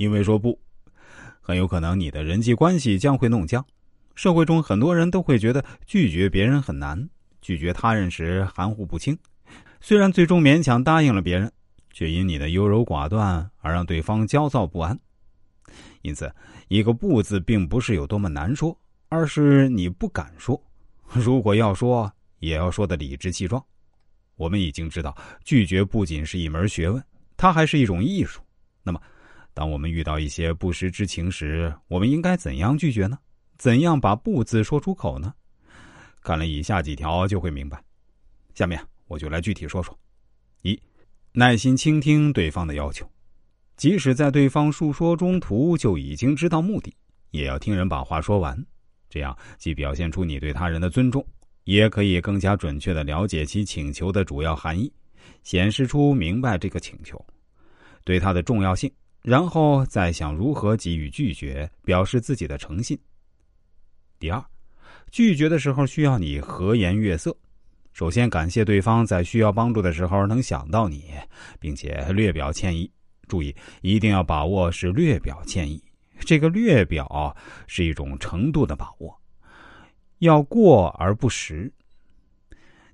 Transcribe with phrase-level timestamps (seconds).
[0.00, 0.58] 因为说不，
[1.42, 3.62] 很有可能你的人际关系将会弄僵。
[4.14, 7.06] 社会中很多人都会觉得拒绝别人很难，
[7.42, 9.16] 拒绝他人时含糊不清。
[9.78, 11.52] 虽然最终勉强答应了别人，
[11.92, 14.98] 却因你的优柔寡断而让对方焦躁不安。
[16.00, 16.34] 因此，
[16.68, 18.74] 一个“不”字并不是有多么难说，
[19.10, 20.58] 而是你不敢说。
[21.12, 23.62] 如果要说，也要说的理直气壮。
[24.36, 25.14] 我们已经知道，
[25.44, 27.04] 拒绝不仅是一门学问，
[27.36, 28.40] 它还是一种艺术。
[28.82, 28.98] 那么，
[29.60, 33.18] 当我们遇到一些不实之情时，我们应该怎样拒绝呢？
[33.58, 35.34] 怎样把“不”字说出口呢？
[36.22, 37.78] 看了以下几条就会明白。
[38.54, 39.94] 下面我就来具体说说：
[40.62, 40.80] 一、
[41.32, 43.06] 耐心倾听对方的要求，
[43.76, 46.96] 即使在对方述说中途就已经知道目的，
[47.30, 48.58] 也要听人把话说完。
[49.10, 51.22] 这样既表现出你对他人的尊重，
[51.64, 54.90] 也可以更加准确的了解其请求的主要含义，
[55.42, 57.22] 显示出明白这个请求
[58.04, 58.90] 对他的重要性，
[59.22, 62.98] 然后再想如何给予拒绝，表示自己的诚信。
[64.18, 64.42] 第二，
[65.10, 67.36] 拒绝的时候需要你和颜悦色，
[67.92, 71.12] 首先感谢对方在需要帮助的时候能想到你，
[71.58, 72.90] 并且略表歉意。
[73.28, 75.82] 注意，一定要把握是略表歉意。
[76.20, 77.34] 这个略表
[77.66, 79.18] 是一种程度的把握，
[80.18, 81.72] 要过而不实。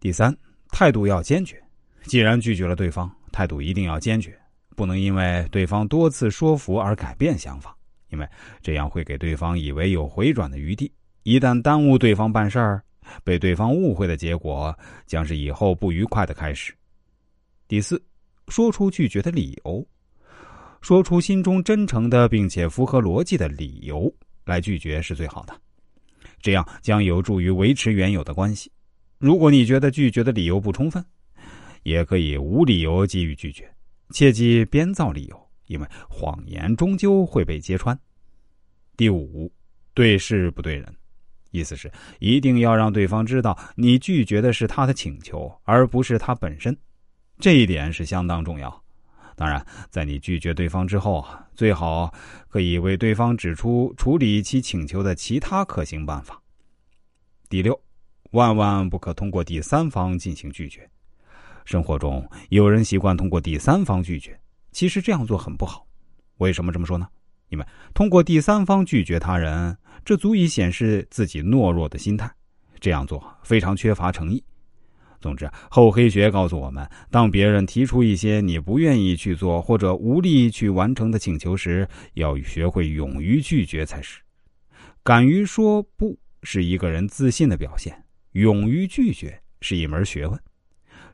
[0.00, 0.36] 第三，
[0.68, 1.62] 态度要坚决。
[2.02, 4.38] 既然拒绝了对方，态度一定要坚决，
[4.76, 7.76] 不能因为对方多次说服而改变想法，
[8.10, 8.28] 因为
[8.62, 10.92] 这样会给对方以为有回转的余地。
[11.22, 12.82] 一旦耽误对方办事儿，
[13.22, 16.74] 被对方误会的结果将是以后不愉快的开始。
[17.66, 18.02] 第四，
[18.48, 19.86] 说出拒绝的理由。
[20.80, 25.58] 说出心中真诚的并且符合逻辑的理由来拒绝是最好的，
[26.42, 28.70] 这样将有助于维持原有的关系。
[29.16, 31.02] 如果你觉得拒绝的理由不充分，
[31.84, 33.66] 也可以无理由给予拒绝，
[34.10, 37.98] 切忌编造理由，因为谎言终究会被揭穿。
[38.96, 39.52] 第五，
[39.92, 40.94] 对事不对人，
[41.50, 46.76] 意思是一定要让对方知道你拒绝的是他的请求，而不是他本身，
[47.38, 48.84] 这一点是相当重要。
[49.36, 52.14] 当然，在你拒绝对方之后啊，最好
[52.48, 56.40] 可以为对方指出处理其请求的其他可行办法。
[57.48, 57.80] 第六，
[58.30, 60.88] 万万不可通过第三方进行拒绝。
[61.64, 64.38] 生活中有人习惯通过第三方拒绝，
[64.72, 65.86] 其实这样做很不好。
[66.38, 67.06] 为什么这么说呢？
[67.48, 67.64] 因为
[67.94, 72.30] 通过第三方拒绝他人，这足以显示自己懦弱的心态，
[72.80, 74.42] 这样做非常缺乏诚意。
[75.20, 84.20] 总之，厚黑学告诉我们：当别人提出一些你不愿意去做或者无力去完成的请求时，要学会勇于拒绝才是。
[85.02, 90.38] 敢于说不是一个人自信的表现，勇于拒绝是一门学问。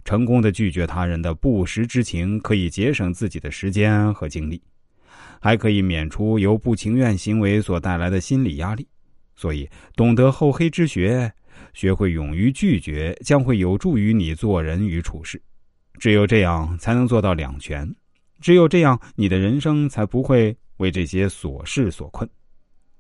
[0.05, 4.61] 成功的拒绝他人的不实之情，可以节省自己的时间和精力，
[5.41, 8.87] 还可以免除由不情愿行为所带来的心理压力。
[9.37, 11.33] 所以，懂得厚黑之学。
[11.75, 15.41] 学会勇于拒绝，将会有助于你做人与处事。
[15.99, 17.89] 只有这样，才能做到两全。
[18.41, 22.29] 只有这样，你的人生才不会为这些琐事所困。